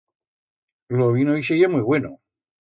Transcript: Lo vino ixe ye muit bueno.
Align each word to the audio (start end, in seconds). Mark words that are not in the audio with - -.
Lo 1.01 1.09
vino 1.17 1.35
ixe 1.43 1.59
ye 1.61 1.71
muit 1.75 1.87
bueno. 1.93 2.11